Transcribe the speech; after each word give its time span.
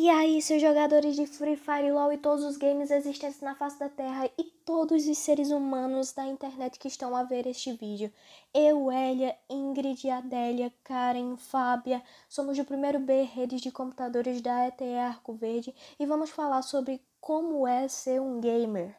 E 0.00 0.08
aí, 0.08 0.40
seus 0.40 0.62
jogadores 0.62 1.16
de 1.16 1.26
Free 1.26 1.56
Fire, 1.56 1.90
LoL 1.90 2.12
e 2.12 2.18
todos 2.18 2.44
os 2.44 2.56
games 2.56 2.88
existentes 2.88 3.40
na 3.40 3.56
face 3.56 3.80
da 3.80 3.88
Terra 3.88 4.30
e 4.38 4.44
todos 4.64 5.08
os 5.08 5.18
seres 5.18 5.50
humanos 5.50 6.12
da 6.12 6.24
internet 6.24 6.78
que 6.78 6.86
estão 6.86 7.16
a 7.16 7.24
ver 7.24 7.48
este 7.48 7.72
vídeo. 7.72 8.12
Eu, 8.54 8.92
Elia, 8.92 9.36
Ingrid, 9.50 10.08
Adélia, 10.08 10.72
Karen, 10.84 11.36
Fábia, 11.36 12.00
somos 12.28 12.56
do 12.56 12.64
primeiro 12.64 13.00
B 13.00 13.24
Redes 13.24 13.60
de 13.60 13.72
Computadores 13.72 14.40
da 14.40 14.68
ETE 14.68 14.94
Arco 14.94 15.32
Verde 15.32 15.74
e 15.98 16.06
vamos 16.06 16.30
falar 16.30 16.62
sobre 16.62 17.02
como 17.20 17.66
é 17.66 17.88
ser 17.88 18.20
um 18.20 18.40
gamer. 18.40 18.94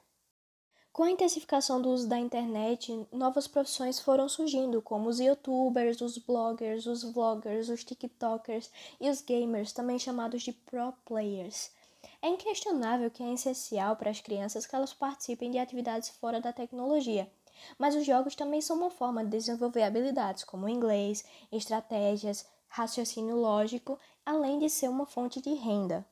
Com 0.91 1.03
a 1.03 1.11
intensificação 1.11 1.81
do 1.81 1.89
uso 1.89 2.09
da 2.09 2.17
internet, 2.17 3.07
novas 3.11 3.47
profissões 3.47 3.99
foram 3.99 4.27
surgindo, 4.27 4.81
como 4.81 5.07
os 5.07 5.19
youtubers, 5.19 6.01
os 6.01 6.17
bloggers, 6.17 6.85
os 6.87 7.03
vloggers, 7.03 7.69
os 7.69 7.83
tiktokers 7.83 8.69
e 8.99 9.09
os 9.09 9.21
gamers, 9.21 9.71
também 9.71 9.99
chamados 9.99 10.41
de 10.41 10.51
pro 10.51 10.91
players. 11.05 11.71
É 12.21 12.27
inquestionável 12.27 13.09
que 13.09 13.23
é 13.23 13.33
essencial 13.33 13.95
para 13.95 14.09
as 14.09 14.19
crianças 14.19 14.65
que 14.65 14.75
elas 14.75 14.93
participem 14.93 15.51
de 15.51 15.57
atividades 15.57 16.09
fora 16.09 16.41
da 16.41 16.51
tecnologia, 16.51 17.31
mas 17.77 17.95
os 17.95 18.05
jogos 18.05 18.35
também 18.35 18.59
são 18.59 18.75
uma 18.75 18.89
forma 18.89 19.23
de 19.23 19.29
desenvolver 19.29 19.83
habilidades 19.83 20.43
como 20.43 20.67
inglês, 20.67 21.23
estratégias, 21.51 22.45
raciocínio 22.67 23.37
lógico, 23.37 23.97
além 24.25 24.59
de 24.59 24.69
ser 24.69 24.89
uma 24.89 25.05
fonte 25.05 25.41
de 25.41 25.53
renda. 25.53 26.05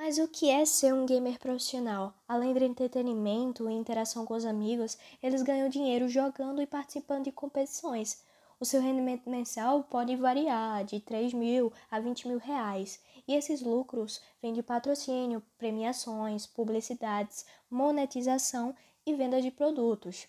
Mas 0.00 0.16
o 0.16 0.28
que 0.28 0.48
é 0.48 0.64
ser 0.64 0.94
um 0.94 1.04
gamer 1.04 1.40
profissional? 1.40 2.14
Além 2.28 2.54
do 2.54 2.62
entretenimento 2.62 3.68
e 3.68 3.74
interação 3.74 4.24
com 4.24 4.34
os 4.34 4.44
amigos, 4.44 4.96
eles 5.20 5.42
ganham 5.42 5.68
dinheiro 5.68 6.08
jogando 6.08 6.62
e 6.62 6.66
participando 6.68 7.24
de 7.24 7.32
competições. 7.32 8.22
O 8.60 8.64
seu 8.64 8.80
rendimento 8.80 9.28
mensal 9.28 9.82
pode 9.82 10.14
variar 10.14 10.84
de 10.84 11.00
3 11.00 11.34
mil 11.34 11.72
a 11.90 11.98
20 11.98 12.28
mil 12.28 12.38
reais, 12.38 13.00
e 13.26 13.34
esses 13.34 13.60
lucros 13.60 14.22
vêm 14.40 14.52
de 14.52 14.62
patrocínio, 14.62 15.42
premiações, 15.58 16.46
publicidades, 16.46 17.44
monetização 17.68 18.76
e 19.04 19.12
venda 19.14 19.42
de 19.42 19.50
produtos. 19.50 20.28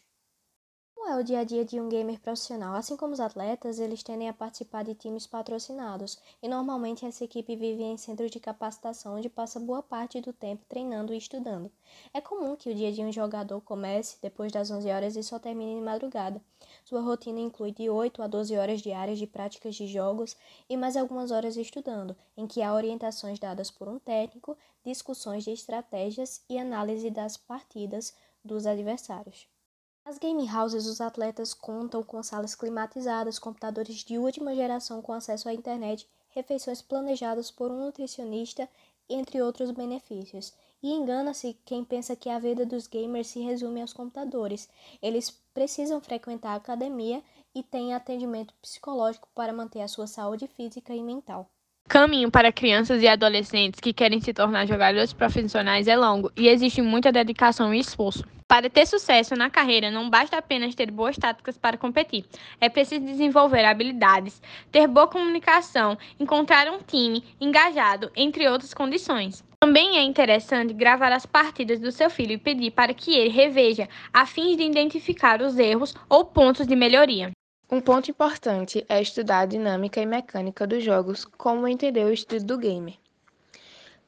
É 1.10 1.16
o 1.16 1.24
dia 1.24 1.40
a 1.40 1.44
dia 1.44 1.66
de 1.66 1.82
um 1.82 1.90
gamer 1.90 2.20
profissional? 2.20 2.76
Assim 2.76 2.96
como 2.96 3.14
os 3.14 3.20
atletas, 3.20 3.80
eles 3.80 4.04
tendem 4.04 4.30
a 4.30 4.34
participar 4.34 4.84
de 4.84 4.94
times 4.94 5.26
patrocinados, 5.26 6.20
e 6.40 6.48
normalmente 6.48 7.04
essa 7.04 7.24
equipe 7.24 7.56
vive 7.56 7.82
em 7.82 7.98
centros 7.98 8.30
de 8.30 8.40
capacitação 8.40 9.16
onde 9.16 9.28
passa 9.28 9.60
boa 9.60 9.82
parte 9.82 10.22
do 10.22 10.32
tempo 10.32 10.64
treinando 10.70 11.12
e 11.12 11.18
estudando. 11.18 11.72
É 12.14 12.22
comum 12.22 12.56
que 12.56 12.70
o 12.70 12.76
dia 12.76 12.92
de 12.92 13.04
um 13.04 13.12
jogador 13.12 13.60
comece 13.62 14.20
depois 14.22 14.52
das 14.52 14.70
11 14.70 14.88
horas 14.88 15.16
e 15.16 15.24
só 15.24 15.40
termine 15.40 15.80
de 15.80 15.82
madrugada. 15.82 16.40
Sua 16.86 17.02
rotina 17.02 17.40
inclui 17.40 17.72
de 17.72 17.90
8 17.90 18.22
a 18.22 18.28
12 18.28 18.56
horas 18.56 18.80
diárias 18.80 19.18
de 19.18 19.26
práticas 19.26 19.74
de 19.74 19.88
jogos 19.88 20.38
e 20.70 20.78
mais 20.78 20.96
algumas 20.96 21.32
horas 21.32 21.58
estudando, 21.58 22.16
em 22.38 22.46
que 22.46 22.62
há 22.62 22.72
orientações 22.72 23.40
dadas 23.40 23.72
por 23.72 23.88
um 23.88 23.98
técnico, 23.98 24.56
discussões 24.86 25.44
de 25.44 25.50
estratégias 25.50 26.44
e 26.48 26.60
análise 26.60 27.10
das 27.10 27.36
partidas 27.36 28.14
dos 28.46 28.68
adversários. 28.68 29.48
Nas 30.10 30.18
game 30.18 30.50
houses, 30.50 30.88
os 30.88 31.02
atletas 31.02 31.54
contam 31.54 32.02
com 32.02 32.24
salas 32.24 32.56
climatizadas, 32.56 33.38
computadores 33.38 33.98
de 33.98 34.18
última 34.18 34.56
geração 34.56 35.04
com 35.04 35.14
acesso 35.14 35.48
à 35.48 35.54
internet, 35.54 36.10
refeições 36.30 36.82
planejadas 36.82 37.52
por 37.52 37.70
um 37.70 37.86
nutricionista, 37.86 38.68
entre 39.08 39.40
outros 39.40 39.70
benefícios. 39.70 40.52
E 40.82 40.92
engana-se 40.92 41.54
quem 41.64 41.86
pensa 41.86 42.16
que 42.16 42.28
a 42.28 42.40
vida 42.40 42.66
dos 42.66 42.88
gamers 42.88 43.28
se 43.28 43.40
resume 43.42 43.82
aos 43.82 43.94
computadores. 43.94 44.68
Eles 45.00 45.30
precisam 45.54 46.02
frequentar 46.02 46.54
a 46.54 46.56
academia 46.56 47.24
e 47.54 47.62
têm 47.62 47.94
atendimento 47.94 48.56
psicológico 48.64 49.30
para 49.36 49.54
manter 49.54 49.82
a 49.82 49.88
sua 49.88 50.08
saúde 50.08 50.48
física 50.48 50.92
e 50.92 51.04
mental. 51.04 51.48
Caminho 51.90 52.30
para 52.30 52.52
crianças 52.52 53.02
e 53.02 53.08
adolescentes 53.08 53.80
que 53.80 53.92
querem 53.92 54.22
se 54.22 54.32
tornar 54.32 54.68
jogadores 54.68 55.12
profissionais 55.12 55.88
é 55.88 55.98
longo 55.98 56.32
e 56.38 56.48
existe 56.48 56.84
muita 56.84 57.12
dedicação 57.12 57.74
e 57.74 57.80
esforço. 57.80 58.24
Para 58.48 58.70
ter 58.70 58.86
sucesso 58.86 59.36
na 59.36 59.50
carreira, 59.50 59.90
não 59.90 60.08
basta 60.08 60.38
apenas 60.38 60.76
ter 60.76 60.92
boas 60.92 61.18
táticas 61.18 61.58
para 61.58 61.78
competir. 61.78 62.26
É 62.62 62.70
preciso 62.70 63.04
desenvolver 63.04 63.66
habilidades, 63.66 64.40
ter 64.72 64.88
boa 64.88 65.08
comunicação, 65.08 65.98
encontrar 66.20 66.72
um 66.72 66.78
time 66.78 67.24
engajado, 67.42 68.12
entre 68.16 68.48
outras 68.48 68.72
condições. 68.72 69.44
Também 69.60 69.98
é 69.98 70.04
interessante 70.04 70.76
gravar 70.76 71.12
as 71.12 71.26
partidas 71.26 71.80
do 71.80 71.92
seu 71.92 72.12
filho 72.12 72.34
e 72.34 72.38
pedir 72.38 72.70
para 72.70 72.94
que 72.94 73.16
ele 73.16 73.30
reveja, 73.30 73.90
a 74.14 74.28
fim 74.28 74.56
de 74.56 74.62
identificar 74.64 75.42
os 75.42 75.58
erros 75.58 75.96
ou 76.08 76.24
pontos 76.24 76.68
de 76.68 76.76
melhoria. 76.76 77.32
Um 77.72 77.80
ponto 77.80 78.10
importante 78.10 78.84
é 78.90 79.00
estudar 79.00 79.42
a 79.42 79.46
dinâmica 79.46 80.02
e 80.02 80.06
mecânica 80.06 80.66
dos 80.66 80.84
jogos, 80.84 81.24
como 81.24 81.68
entender 81.68 82.04
o 82.04 82.12
estilo 82.12 82.44
do 82.44 82.58
gamer. 82.58 82.96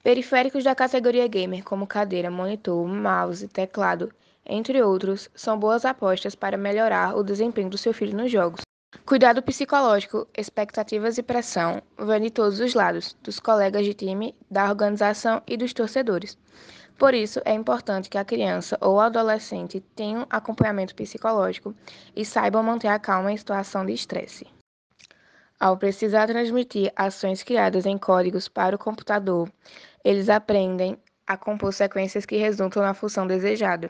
Periféricos 0.02 0.64
da 0.64 0.74
categoria 0.74 1.28
gamer, 1.28 1.64
como 1.64 1.86
cadeira, 1.86 2.32
monitor, 2.32 2.88
mouse, 2.88 3.48
teclado, 3.48 4.12
entre 4.44 4.82
outros, 4.82 5.30
são 5.36 5.60
boas 5.60 5.86
apostas 5.86 6.34
para 6.34 6.58
melhorar 6.58 7.16
o 7.16 7.24
desempenho 7.24 7.70
do 7.70 7.78
seu 7.78 7.94
filho 7.94 8.18
nos 8.18 8.32
jogos. 8.32 8.62
Cuidado 9.06 9.44
psicológico, 9.44 10.28
expectativas 10.36 11.20
e 11.20 11.24
pressão 11.24 11.84
vêm 12.00 12.22
de 12.24 12.32
todos 12.32 12.60
os 12.60 12.74
lados, 12.74 13.16
dos 13.22 13.40
colegas 13.40 13.86
de 13.86 13.94
time, 13.94 14.34
da 14.50 14.68
organização 14.68 15.40
e 15.46 15.56
dos 15.56 15.72
torcedores. 15.72 16.36
Por 17.02 17.16
isso, 17.16 17.42
é 17.46 17.54
importante 17.56 18.12
que 18.12 18.18
a 18.20 18.24
criança 18.24 18.78
ou 18.80 19.00
adolescente 19.00 19.80
tenham 19.96 20.28
acompanhamento 20.30 20.94
psicológico 20.94 21.74
e 22.16 22.24
saibam 22.24 22.62
manter 22.62 22.90
a 22.90 23.00
calma 23.00 23.32
em 23.32 23.38
situação 23.38 23.84
de 23.84 23.92
estresse. 23.92 24.46
Ao 25.60 25.76
precisar 25.76 26.28
transmitir 26.28 26.94
ações 26.96 27.42
criadas 27.42 27.88
em 27.88 27.98
códigos 27.98 28.48
para 28.48 28.76
o 28.76 28.78
computador, 28.78 29.52
eles 30.04 30.30
aprendem 30.30 30.96
a 31.26 31.36
compor 31.36 31.74
sequências 31.74 32.24
que 32.24 32.38
resultam 32.38 32.84
na 32.84 32.94
função 32.94 33.26
desejada. 33.26 33.90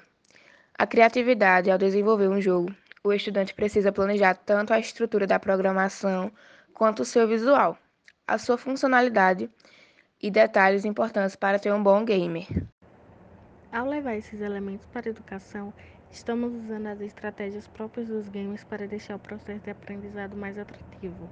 A 0.79 0.87
criatividade 0.87 1.69
ao 1.69 1.77
desenvolver 1.77 2.29
um 2.29 2.39
jogo, 2.39 2.73
o 3.03 3.11
estudante 3.11 3.53
precisa 3.53 3.91
planejar 3.91 4.35
tanto 4.35 4.73
a 4.73 4.79
estrutura 4.79 5.27
da 5.27 5.37
programação 5.37 6.31
quanto 6.73 7.01
o 7.01 7.05
seu 7.05 7.27
visual, 7.27 7.77
a 8.25 8.37
sua 8.37 8.57
funcionalidade 8.57 9.49
e 10.21 10.31
detalhes 10.31 10.85
importantes 10.85 11.35
para 11.35 11.59
ter 11.59 11.73
um 11.73 11.83
bom 11.83 12.05
gamer. 12.05 12.47
Ao 13.71 13.87
levar 13.87 14.17
esses 14.17 14.41
elementos 14.41 14.85
para 14.87 15.07
a 15.07 15.11
educação, 15.11 15.73
estamos 16.11 16.53
usando 16.53 16.87
as 16.87 16.99
estratégias 16.99 17.69
próprias 17.69 18.09
dos 18.09 18.27
games 18.27 18.65
para 18.65 18.85
deixar 18.85 19.15
o 19.15 19.19
processo 19.19 19.63
de 19.63 19.69
aprendizado 19.69 20.35
mais 20.35 20.59
atrativo. 20.59 21.29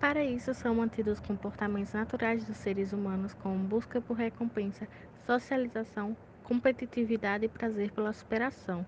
Para 0.00 0.24
isso, 0.24 0.52
são 0.52 0.74
mantidos 0.74 1.20
comportamentos 1.20 1.92
naturais 1.92 2.44
dos 2.44 2.56
seres 2.56 2.92
humanos, 2.92 3.34
como 3.34 3.68
busca 3.68 4.00
por 4.00 4.16
recompensa, 4.16 4.88
socialização, 5.24 6.16
competitividade 6.42 7.44
e 7.44 7.48
prazer 7.48 7.92
pela 7.92 8.12
superação. 8.12 8.84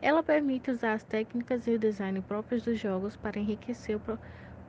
Ela 0.00 0.22
permite 0.22 0.70
usar 0.70 0.94
as 0.94 1.04
técnicas 1.04 1.66
e 1.66 1.72
o 1.72 1.78
design 1.78 2.22
próprios 2.22 2.62
dos 2.62 2.80
jogos 2.80 3.16
para 3.16 3.38
enriquecer 3.38 3.98
o 3.98 4.18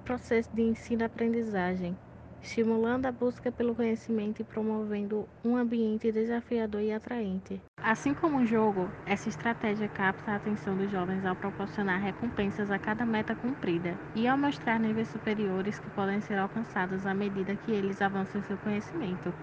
processo 0.03 0.53
de 0.53 0.61
ensino-aprendizagem, 0.61 1.97
estimulando 2.43 3.05
a 3.05 3.11
busca 3.11 3.51
pelo 3.51 3.73
conhecimento 3.73 4.41
e 4.41 4.43
promovendo 4.43 5.27
um 5.43 5.55
ambiente 5.55 6.11
desafiador 6.11 6.81
e 6.81 6.91
atraente. 6.91 7.59
Assim 7.81 8.13
como 8.13 8.39
o 8.39 8.45
jogo, 8.45 8.89
essa 9.05 9.29
estratégia 9.29 9.87
capta 9.87 10.31
a 10.31 10.35
atenção 10.35 10.75
dos 10.77 10.91
jovens 10.91 11.25
ao 11.25 11.35
proporcionar 11.35 12.01
recompensas 12.01 12.69
a 12.69 12.77
cada 12.77 13.05
meta 13.05 13.33
cumprida 13.33 13.97
e 14.13 14.27
ao 14.27 14.37
mostrar 14.37 14.79
níveis 14.79 15.07
superiores 15.07 15.79
que 15.79 15.89
podem 15.91 16.21
ser 16.21 16.37
alcançados 16.37 17.05
à 17.05 17.13
medida 17.13 17.55
que 17.55 17.71
eles 17.71 18.01
avançam 18.01 18.43
seu 18.43 18.57
conhecimento. 18.57 19.33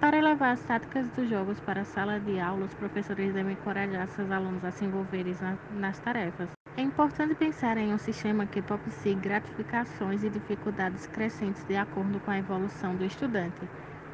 Para 0.00 0.20
levar 0.20 0.52
as 0.52 0.62
táticas 0.64 1.08
dos 1.10 1.28
jogos 1.30 1.58
para 1.60 1.80
a 1.80 1.84
sala 1.84 2.20
de 2.20 2.38
aula, 2.38 2.66
os 2.66 2.74
professores 2.74 3.32
devem 3.32 3.52
encorajar 3.52 4.06
seus 4.08 4.30
alunos 4.30 4.62
a 4.64 4.70
se 4.70 4.84
envolverem 4.84 5.34
nas 5.76 5.98
tarefas. 6.00 6.63
É 6.76 6.82
importante 6.82 7.36
pensar 7.36 7.76
em 7.78 7.94
um 7.94 7.98
sistema 7.98 8.46
que 8.46 8.60
propicie 8.60 9.14
gratificações 9.14 10.24
e 10.24 10.28
dificuldades 10.28 11.06
crescentes 11.06 11.62
de 11.66 11.76
acordo 11.76 12.18
com 12.18 12.32
a 12.32 12.38
evolução 12.38 12.96
do 12.96 13.04
estudante, 13.04 13.60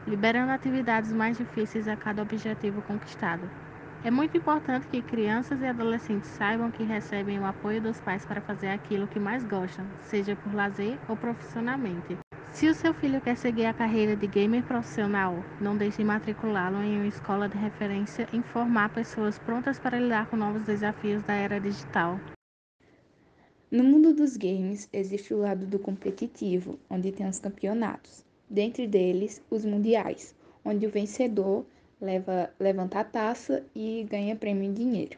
liberando 0.06 0.52
atividades 0.52 1.10
mais 1.10 1.38
difíceis 1.38 1.88
a 1.88 1.96
cada 1.96 2.20
objetivo 2.20 2.82
conquistado. 2.82 3.48
É 4.04 4.10
muito 4.10 4.36
importante 4.36 4.86
que 4.88 5.00
crianças 5.00 5.62
e 5.62 5.66
adolescentes 5.66 6.28
saibam 6.28 6.70
que 6.70 6.82
recebem 6.82 7.38
o 7.38 7.46
apoio 7.46 7.80
dos 7.80 7.98
pais 8.00 8.26
para 8.26 8.42
fazer 8.42 8.68
aquilo 8.68 9.08
que 9.08 9.18
mais 9.18 9.42
gostam, 9.44 9.86
seja 10.02 10.36
por 10.36 10.54
lazer 10.54 10.98
ou 11.08 11.16
profissionalmente. 11.16 12.18
Se 12.50 12.68
o 12.68 12.74
seu 12.74 12.92
filho 12.92 13.22
quer 13.22 13.38
seguir 13.38 13.66
a 13.66 13.72
carreira 13.72 14.14
de 14.14 14.26
gamer 14.26 14.62
profissional, 14.64 15.42
não 15.62 15.78
deixe 15.78 15.98
de 15.98 16.04
matriculá-lo 16.04 16.82
em 16.82 16.98
uma 16.98 17.06
escola 17.06 17.48
de 17.48 17.56
referência 17.56 18.28
e 18.34 18.42
formar 18.42 18.90
pessoas 18.90 19.38
prontas 19.38 19.78
para 19.78 19.98
lidar 19.98 20.26
com 20.26 20.36
novos 20.36 20.62
desafios 20.64 21.22
da 21.22 21.32
era 21.32 21.58
digital. 21.58 22.20
No 23.70 23.84
mundo 23.84 24.12
dos 24.12 24.36
games, 24.36 24.88
existe 24.92 25.32
o 25.32 25.38
lado 25.38 25.64
do 25.64 25.78
competitivo, 25.78 26.76
onde 26.90 27.12
tem 27.12 27.28
os 27.28 27.38
campeonatos. 27.38 28.24
Dentre 28.48 28.84
deles, 28.84 29.40
os 29.48 29.64
mundiais, 29.64 30.34
onde 30.64 30.88
o 30.88 30.90
vencedor 30.90 31.64
leva, 32.00 32.52
levanta 32.58 32.98
a 32.98 33.04
taça 33.04 33.64
e 33.72 34.04
ganha 34.10 34.34
prêmio 34.34 34.64
em 34.64 34.74
dinheiro. 34.74 35.16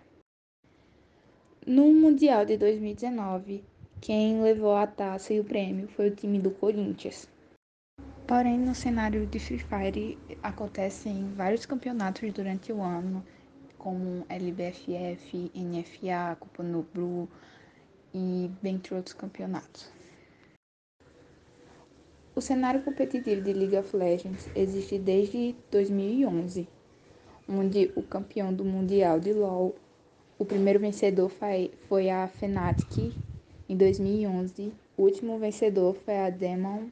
No 1.66 1.94
Mundial 1.94 2.44
de 2.44 2.58
2019, 2.58 3.64
quem 4.02 4.42
levou 4.42 4.76
a 4.76 4.86
taça 4.86 5.32
e 5.32 5.40
o 5.40 5.44
prêmio 5.44 5.88
foi 5.88 6.08
o 6.08 6.14
time 6.14 6.38
do 6.38 6.50
Corinthians. 6.50 7.26
Porém, 8.26 8.58
no 8.58 8.74
cenário 8.74 9.26
de 9.26 9.38
Free 9.38 9.60
Fire 9.60 10.18
acontecem 10.42 11.32
vários 11.34 11.64
campeonatos 11.64 12.30
durante 12.34 12.70
o 12.70 12.82
ano, 12.82 13.24
como 13.78 14.26
LBFF, 14.28 15.50
NFA, 15.54 16.36
Copa 16.38 16.62
no 16.62 16.82
Blue 16.92 17.26
e 18.14 18.50
dentre 18.62 18.94
outros 18.94 19.14
campeonatos. 19.14 19.90
O 22.34 22.40
cenário 22.40 22.82
competitivo 22.82 23.42
de 23.42 23.52
League 23.52 23.76
of 23.76 23.94
Legends 23.94 24.48
existe 24.54 24.98
desde 24.98 25.54
2011, 25.70 26.66
onde 27.48 27.92
o 27.94 28.02
campeão 28.02 28.52
do 28.52 28.64
Mundial 28.64 29.20
de 29.20 29.32
LoL, 29.32 29.74
o 30.38 30.44
primeiro 30.44 30.80
vencedor 30.80 31.30
foi 31.88 32.10
a 32.10 32.26
Fnatic 32.28 33.14
em 33.68 33.76
2011, 33.76 34.72
o 34.96 35.02
último 35.02 35.38
vencedor 35.38 35.94
foi 35.94 36.18
a 36.18 36.30
Demon 36.30 36.88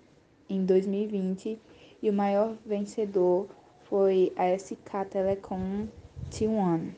em 0.48 0.64
2020 0.64 1.58
e 2.02 2.10
o 2.10 2.12
maior 2.12 2.56
vencedor 2.64 3.48
foi 3.84 4.32
a 4.36 4.56
SK 4.56 5.06
Telecom 5.10 5.88
T1. 6.30 6.92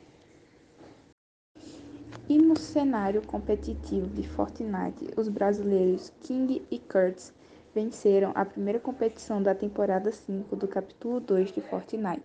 E 2.32 2.38
no 2.38 2.58
cenário 2.58 3.20
competitivo 3.20 4.06
de 4.06 4.26
Fortnite, 4.26 5.06
os 5.18 5.28
brasileiros 5.28 6.10
King 6.22 6.62
e 6.70 6.78
Kurtz 6.78 7.30
venceram 7.74 8.32
a 8.34 8.42
primeira 8.42 8.80
competição 8.80 9.42
da 9.42 9.54
temporada 9.54 10.10
5 10.10 10.56
do 10.56 10.66
capítulo 10.66 11.20
2 11.20 11.52
de 11.52 11.60
Fortnite. 11.60 12.24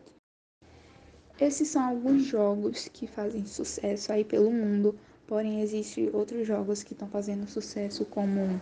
Esses 1.38 1.68
são 1.68 1.84
alguns 1.84 2.24
jogos 2.24 2.88
que 2.88 3.06
fazem 3.06 3.46
sucesso 3.46 4.14
aí 4.14 4.24
pelo 4.24 4.50
mundo, 4.50 4.98
porém 5.28 5.60
existem 5.60 6.10
outros 6.14 6.48
jogos 6.48 6.84
que 6.84 6.94
estão 6.94 7.10
fazendo 7.10 7.46
sucesso 7.46 8.06
como 8.06 8.62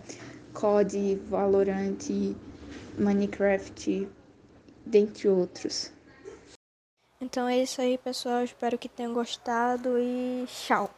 COD, 0.51 1.13
Valorant, 1.29 2.09
Minecraft, 2.97 4.09
dentre 4.83 5.27
outros. 5.27 5.91
Então 7.21 7.47
é 7.47 7.61
isso 7.61 7.81
aí, 7.81 7.99
pessoal. 7.99 8.43
Espero 8.43 8.79
que 8.79 8.89
tenham 8.89 9.13
gostado 9.13 9.99
e 9.99 10.45
tchau. 10.47 10.89